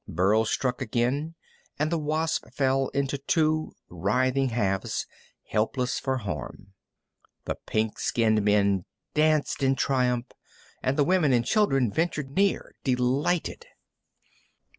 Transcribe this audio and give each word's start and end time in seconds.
Burl 0.07 0.45
struck 0.45 0.81
again, 0.81 1.35
and 1.77 1.91
the 1.91 1.99
wasp 1.99 2.47
fell 2.55 2.87
into 2.87 3.19
two 3.19 3.73
writhing 3.87 4.49
halves, 4.49 5.05
helpless 5.49 5.99
for 5.99 6.17
harm. 6.17 6.73
The 7.45 7.53
pink 7.67 7.99
skinned 7.99 8.41
men 8.43 8.85
danced 9.13 9.61
in 9.61 9.75
triumph, 9.75 10.31
and 10.81 10.97
the 10.97 11.03
women 11.03 11.33
and 11.33 11.45
children 11.45 11.91
ventured 11.91 12.31
near, 12.31 12.73
delighted. 12.83 13.67